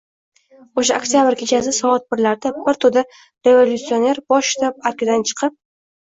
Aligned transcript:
O’sha 0.81 0.95
Oktyabr 1.01 1.37
kechasi 1.41 1.73
soat 1.79 2.07
birlarda 2.13 2.53
bir 2.57 2.81
to‘da 2.87 3.05
revolyutsioner 3.49 4.23
bosh 4.35 4.53
shtab 4.57 4.91
arkidan 4.93 5.29
chiqib... 5.33 5.57